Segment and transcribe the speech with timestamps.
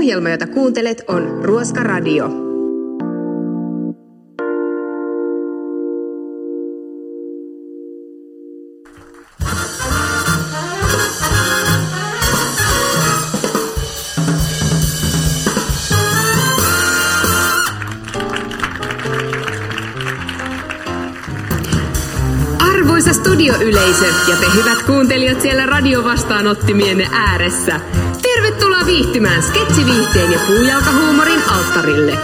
[0.00, 2.30] Ohjelma, jota kuuntelet, on Ruoska Radio.
[22.58, 27.80] Arvoisa studioyleisö ja te hyvät kuuntelijat siellä radiovastaanottimienne ääressä.
[28.50, 32.18] Tervetuloa viihtymään sketsiviihteen ja puujalkahuumorin alttarille.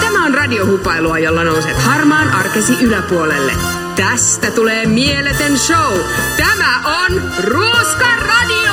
[0.00, 3.52] Tämä on radiohupailua, jolla nouset harmaan arkesi yläpuolelle.
[3.96, 5.98] Tästä tulee mieletön show.
[6.36, 8.72] Tämä on Ruoska Radio!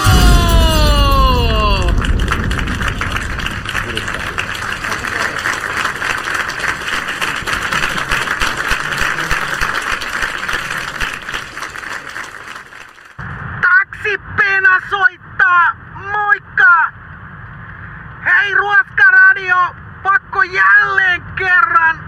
[13.62, 15.76] Taksipena soittaa!
[16.12, 16.92] Moikka!
[18.26, 19.58] Hei Ruoska-radio!
[20.04, 22.00] Pakko jälleen kerran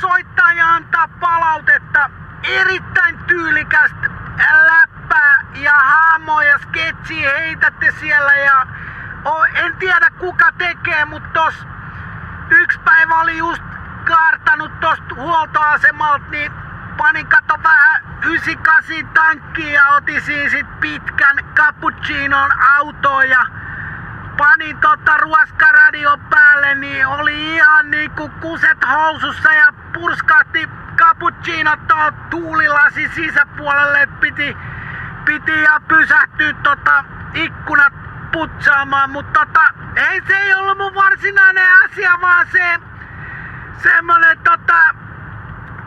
[0.00, 1.08] soittaa ja antaa
[1.40, 2.10] palautetta.
[2.42, 4.10] Erittäin tyylikästä
[4.66, 8.66] läppää ja haamoa ja sketsi heitätte siellä ja
[9.24, 11.66] o, en tiedä kuka tekee, mutta tos
[12.50, 13.62] yksi päivä oli just
[14.04, 16.52] kaartanut tosta huoltoasemalta, niin
[16.96, 23.46] panin kato vähän 98 tankkiin ja otin siinä sit pitkän cappuccinon autoon ja
[24.36, 33.08] panin tota ruoskaradion päälle, niin oli ihan niinku kuset housussa ja purskahti cappuccino tuohon tuulilasi
[33.14, 34.56] sisäpuolelle, piti,
[35.24, 37.92] piti ja pysähtyä tota ikkunat
[38.32, 39.60] putsaamaan, mutta tota,
[39.96, 42.80] ei se ei ollut mun varsinainen asia, vaan se
[43.82, 44.94] semmonen tota,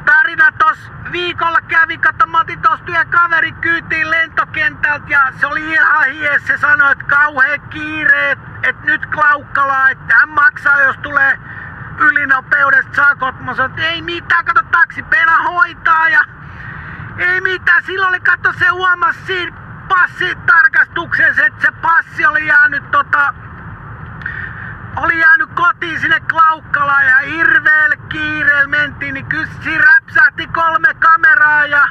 [0.05, 5.71] tarina tos viikolla kävi, kato mä otin tos työn kaveri kyytiin lentokentältä ja se oli
[5.71, 10.97] ihan hies, se sanoi, että kauhea kiire, että et nyt Klaukkala, että hän maksaa jos
[10.97, 11.39] tulee
[11.97, 13.39] ylinopeudesta sakot.
[13.39, 16.21] Mä sanoin, että ei mitään, kato taksipena hoitaa ja
[17.17, 23.33] ei mitään, silloin oli kato se huomasi siinä passitarkastuksessa, että se passi oli jäänyt tota,
[24.95, 31.87] oli jäänyt kotiin sinne Klaukkalaan ja hirveellä kiireellä mentiin, niin kyllä räpsähti kolme kameraa ja,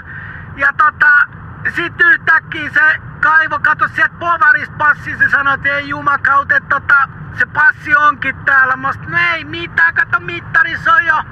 [0.57, 6.53] ja tota, sit yhtäkkiä se kaivo, kato sieltä povarista passi, se sanoi, että ei jumakaut,
[6.53, 7.09] että tota,
[7.39, 8.77] se passi onkin täällä.
[8.77, 11.23] Mä sanoin, no ei mitään, kato mittarissa on jo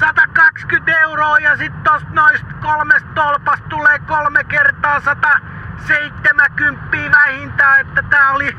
[0.00, 8.30] 120 euroa ja sit tosta noista kolmesta tolpasta tulee kolme kertaa 170 vähintään, että tää
[8.30, 8.56] oli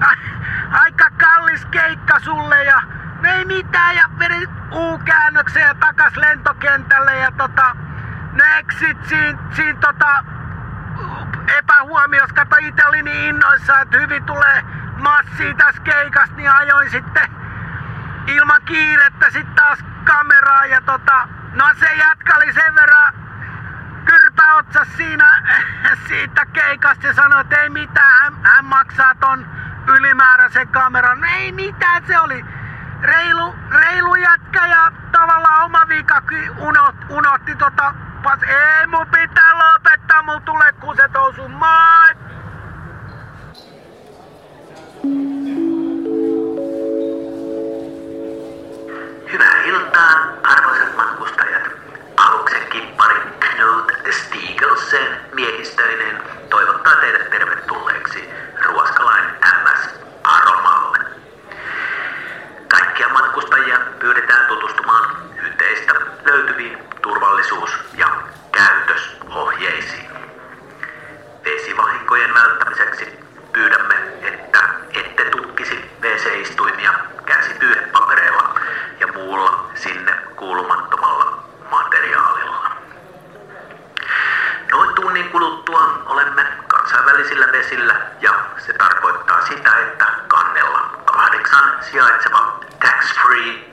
[0.82, 2.82] aika kallis keikka sulle ja
[3.22, 7.76] no ei mitään ja vedin U-käännöksen ja takas lentokentälle ja tota,
[8.32, 10.24] no exit siinä, siinä tota,
[11.58, 14.62] epähuomiossa, kato itse oli niin innoissa, että hyvin tulee
[14.96, 17.30] massia tässä keikasta, niin ajoin sitten
[18.26, 23.14] ilman kiirettä sitten taas kameraa ja tota, no se jätkä oli sen verran
[24.04, 25.42] kyrpä otsas siinä
[26.08, 29.46] siitä keikasta ja sanoi, että ei mitään, hän, hän maksaa ton
[29.86, 31.20] ylimääräisen kameran.
[31.20, 32.44] No ei mitään, se oli
[33.02, 40.22] reilu, reilu jätkä ja tavallaan oma vikakin unot, unohti tota, pas, ei mun pitää lopettaa,
[40.22, 42.39] mun tulee kuset housu, moi!
[67.02, 68.08] Turvallisuus- ja
[68.52, 70.10] käytösohjeisiin.
[71.44, 73.20] Vesivahinkojen välttämiseksi
[73.52, 76.94] pyydämme, että ette tutkisi WC-istuimia
[77.26, 78.54] käsipyyhepapereilla
[79.00, 82.70] ja muulla sinne kuulumattomalla materiaalilla.
[84.70, 88.34] Noin tunnin kuluttua olemme kansainvälisillä vesillä ja
[88.66, 93.69] se tarkoittaa sitä, että kannella kahdeksan sijaitseva tax-free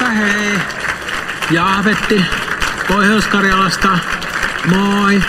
[0.00, 0.58] Heipä hei.
[1.50, 2.24] Jaavetti
[2.88, 3.98] Pohjois-Karjalasta.
[4.66, 5.22] Moi.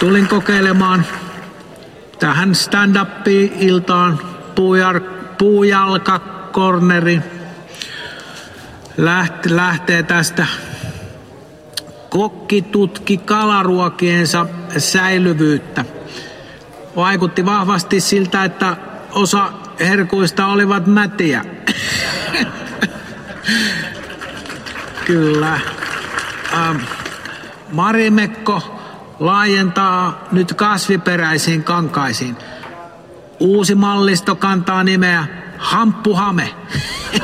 [0.00, 1.06] tulin kokeilemaan
[2.18, 4.18] tähän stand-up-iltaan
[4.54, 5.00] puujar,
[5.38, 7.20] puujalkakorneri
[8.96, 10.46] läht, lähtee tästä
[12.10, 14.46] kokki tutki kalaruokiensa
[14.78, 15.84] säilyvyyttä.
[16.96, 18.76] Vaikutti vahvasti siltä, että
[19.12, 21.44] osa herkuista olivat mätiä.
[25.04, 25.60] Kyllä.
[26.52, 26.76] Ähm,
[27.72, 28.80] Marimekko
[29.20, 32.36] laajentaa nyt kasviperäisiin kankaisiin.
[33.40, 35.26] Uusi mallisto kantaa nimeä
[35.58, 36.54] Hamppuhame.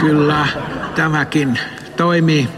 [0.00, 0.46] Kyllä,
[0.94, 1.58] tämäkin
[1.96, 2.48] toimii.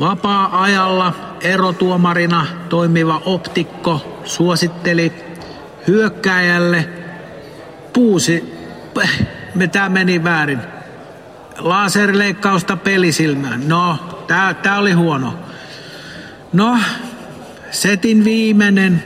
[0.00, 5.12] Vapaa-ajalla erotuomarina toimiva optikko suositteli
[5.86, 6.88] hyökkäjälle
[7.92, 8.54] puusi,
[9.54, 10.60] mitä meni väärin,
[11.58, 13.68] laserleikkausta pelisilmään.
[13.68, 15.38] No, tää, tää oli huono.
[16.52, 16.78] No,
[17.70, 19.02] setin viimeinen.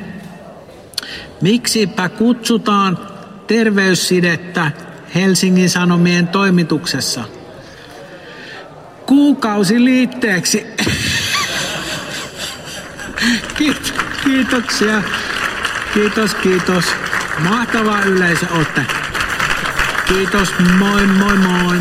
[1.41, 2.99] Miksipä kutsutaan
[3.47, 4.71] terveyssidettä
[5.15, 7.25] Helsingin Sanomien toimituksessa?
[9.07, 10.67] Kuukausi liitteeksi.
[14.25, 15.03] Kiitoksia.
[15.95, 16.85] Kiitos, kiitos.
[17.39, 19.08] Mahtava yleisö olette.
[20.09, 21.79] Kiitos, moi moi moi.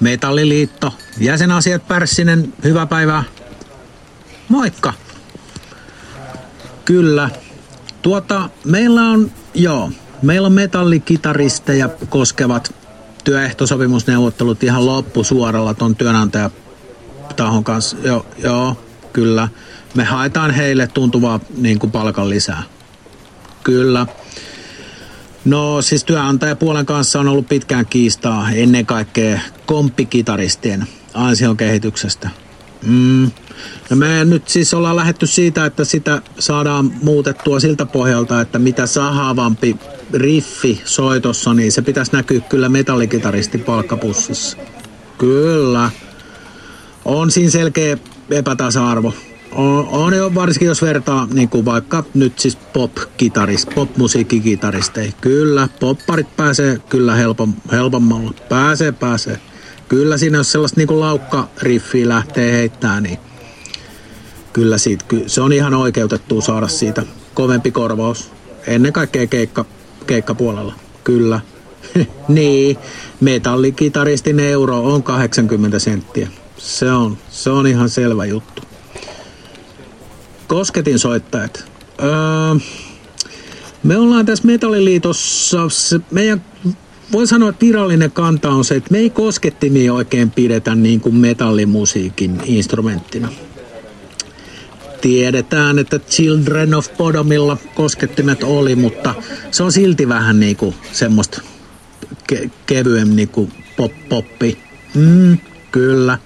[0.00, 3.24] Metalliliitto, jäsenasiat Pärssinen, hyvää päivää.
[4.62, 4.92] Moikka.
[6.84, 7.30] Kyllä.
[8.02, 9.90] Tuota, meillä on, joo,
[10.22, 12.74] meillä on metallikitaristeja koskevat
[13.24, 17.96] työehtosopimusneuvottelut ihan loppusuoralla ton työnantajatahon kanssa.
[18.04, 18.76] Joo, joo,
[19.12, 19.48] kyllä.
[19.94, 22.62] Me haetaan heille tuntuvaa niin kuin palkan lisää.
[23.64, 24.06] Kyllä.
[25.44, 32.41] No siis työnantajapuolen kanssa on ollut pitkään kiistaa ennen kaikkea komppikitaristien ansion kehityksestä.
[32.86, 33.30] Mm.
[33.90, 38.86] No me nyt siis ollaan lähetty siitä, että sitä saadaan muutettua siltä pohjalta, että mitä
[38.86, 39.76] sahaavampi
[40.14, 44.56] riffi soitossa, niin se pitäisi näkyä kyllä metallikitaristin palkkapussissa.
[45.18, 45.90] Kyllä.
[47.04, 47.98] On siinä selkeä
[48.30, 49.14] epätasa-arvo.
[49.52, 55.12] On, on jo varsinkin jos vertaa niin kuin vaikka nyt siis pop-kitarist, pop-musiikkikitaristeja.
[55.20, 58.34] Kyllä, popparit pääsee kyllä helpom, helpommalla.
[58.48, 59.40] Pääsee, pääsee.
[59.92, 63.18] Kyllä siinä jos sellaista niin laukkariffiä lähtee heittää, niin
[64.52, 67.02] kyllä siitä, se on ihan oikeutettu saada siitä
[67.34, 68.30] kovempi korvaus.
[68.66, 69.64] Ennen kaikkea keikka,
[70.06, 70.74] keikkapuolella.
[71.04, 71.40] Kyllä.
[72.28, 72.76] niin,
[73.20, 76.28] metallikitaristin euro on 80 senttiä.
[76.56, 78.62] Se on, se on ihan selvä juttu.
[80.46, 81.64] Kosketin soittajat.
[82.02, 82.10] Öö,
[83.82, 85.58] me ollaan tässä Metalliliitossa,
[86.10, 86.44] meidän
[87.12, 91.14] voin sanoa, että virallinen kanta on se, että me ei koskettimia oikein pidetä niin kuin
[91.14, 93.28] metallimusiikin instrumenttina.
[95.00, 99.14] Tiedetään, että Children of Bodomilla koskettimet oli, mutta
[99.50, 101.42] se on silti vähän niin kuin semmoista
[102.32, 104.58] ke- kevyem niin kuin pop-poppi.
[104.94, 105.38] Mm,
[105.72, 106.18] kyllä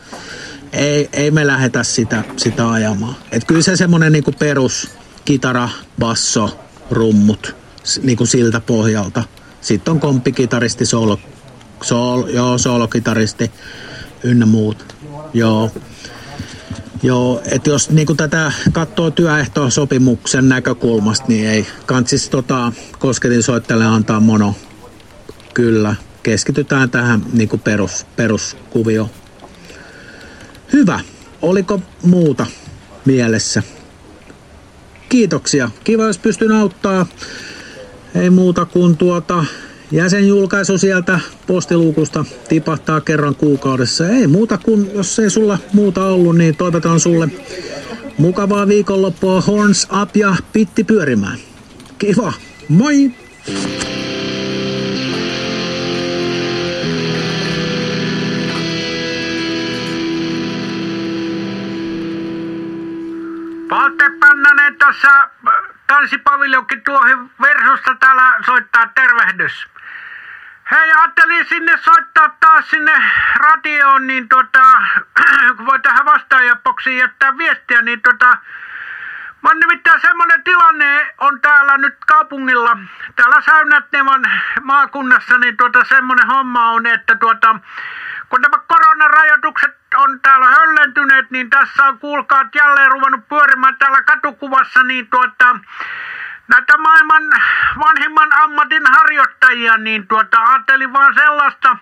[0.72, 3.16] ei, ei me lähetä sitä, sitä ajamaan.
[3.32, 4.90] Et kyllä se semmoinen niinku perus
[5.25, 5.68] kitara,
[5.99, 6.58] basso,
[6.90, 7.54] rummut
[8.02, 9.25] niinku siltä pohjalta.
[9.66, 11.18] Sitten on komppikitaristi, solo,
[11.82, 13.50] sol, joo, solokitaristi
[14.23, 14.96] ynnä muut.
[15.35, 15.70] Joo.
[17.02, 24.20] Joo, että jos niinku tätä katsoo työehtosopimuksen näkökulmasta, niin ei kantsis tota, kosketin soittajalle antaa
[24.20, 24.54] mono.
[25.54, 29.11] Kyllä, keskitytään tähän niinku perus, peruskuvioon.
[30.73, 31.00] Hyvä.
[31.42, 32.46] Oliko muuta
[33.04, 33.62] mielessä?
[35.08, 35.70] Kiitoksia.
[35.85, 37.06] Kiva, jos pystyn auttaa.
[38.20, 39.44] Ei muuta kuin tuota
[39.92, 44.08] jäsenjulkaisu sieltä postiluukusta tipahtaa kerran kuukaudessa.
[44.08, 47.28] Ei muuta kuin, jos ei sulla muuta ollut, niin toivotan sulle
[48.18, 51.38] mukavaa viikonloppua horns up ja pitti pyörimään.
[51.99, 52.32] Kiva.
[52.68, 53.11] Moi!
[67.87, 69.66] Versusta täällä soittaa tervehdys.
[70.71, 72.93] Hei, ajattelin sinne soittaa taas sinne
[73.37, 74.83] radioon, niin tota,
[75.57, 78.38] kun voi tähän vastaajaboksiin jättää viestiä, niin tota,
[79.43, 82.78] Mä on nimittäin semmonen tilanne on täällä nyt kaup- kaupungilla,
[83.16, 84.25] täällä Säynätnevan
[84.62, 87.57] maakunnassa, niin tuota semmoinen homma on, että tuota,
[88.28, 94.83] kun nämä koronarajoitukset on täällä höllentyneet, niin tässä on kuulkaat jälleen ruvennut pyörimään täällä katukuvassa,
[94.83, 95.57] niin tuota,
[96.48, 97.22] näitä maailman
[97.78, 101.76] vanhimman ammatin harjoittajia, niin tuota, ajattelin vaan sellaista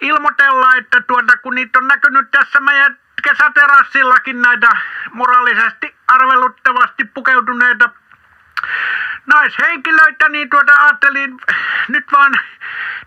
[0.00, 4.76] ilmoitella, että tuota, kun niitä on näkynyt tässä meidän kesäterassillakin näitä
[5.12, 7.90] moraalisesti arveluttavasti pukeutuneita
[9.26, 11.38] naishenkilöitä, niin tuota ajattelin
[11.88, 12.32] nyt vaan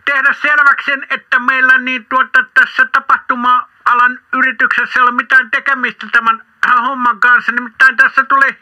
[0.05, 6.45] tehdä selväksi että meillä niin tuota tässä tapahtuma-alan yrityksessä ei ole mitään tekemistä tämän
[6.81, 7.51] homman kanssa.
[7.51, 8.57] Nimittäin tässä tuli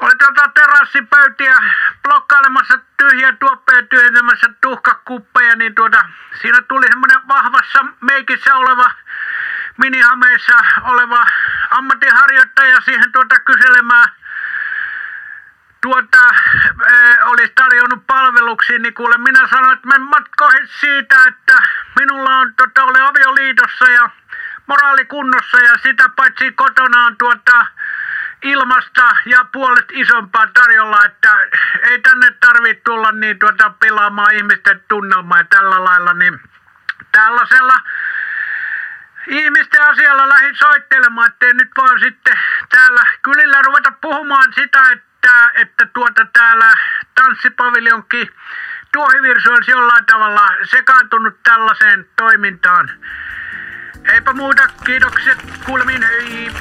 [0.00, 1.56] oli tuota terassipöytiä
[2.02, 6.04] blokkailemassa tyhjiä tuoppeja tyhjentämässä tuhkakuppeja, niin tuota,
[6.42, 8.90] siinä tuli semmoinen vahvassa meikissä oleva
[9.76, 11.24] minihameissa oleva
[11.70, 14.08] ammattiharjoittaja siihen tuota kyselemään.
[15.82, 16.18] Tuota,
[16.86, 21.58] e, olisi tarjonnut palveluksia, niin kuule minä sanoin, että mä matkoihin siitä, että
[21.98, 24.10] minulla on, tuota, olen avioliitossa ja
[24.66, 27.66] moraalikunnossa ja sitä paitsi kotona on tuota,
[28.42, 31.40] ilmasta ja puolet isompaa tarjolla, että
[31.82, 36.40] ei tänne tarvitse tulla niin tuota pilaamaan ihmisten tunnelmaa ja tällä lailla, niin
[37.12, 37.74] tällaisella
[39.26, 45.86] ihmisten asialla lähdin soittelemaan, ettei nyt vaan sitten täällä kylillä ruveta puhumaan sitä, että, että
[45.86, 46.74] tuota täällä
[47.14, 48.28] tanssipaviljonkin
[48.92, 52.90] tuohivirsu olisi jollain tavalla sekaantunut tällaiseen toimintaan.
[54.12, 56.52] Eipä muuta, kiitokset, kuulemiin, hei!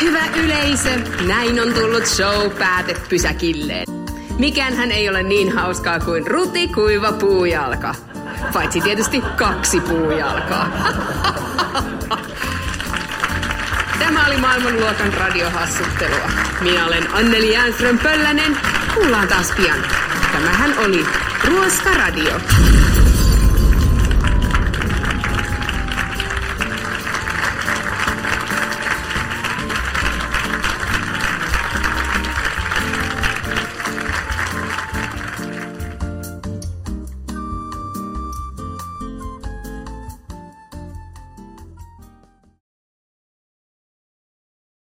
[0.00, 0.90] Hyvä yleisö,
[1.26, 3.86] näin on tullut show päätepysäkilleen.
[4.38, 7.94] Mikään ei ole niin hauskaa kuin ruti kuiva puujalka.
[8.52, 10.68] Paitsi tietysti kaksi puujalkaa.
[13.98, 16.30] Tämä oli maailmanluokan radiohassuttelua.
[16.60, 18.56] Minä olen Anneli Jäänström Pöllänen.
[18.94, 19.78] Kuullaan taas pian.
[20.32, 21.06] Tämähän oli
[21.44, 22.40] Ruoska Radio.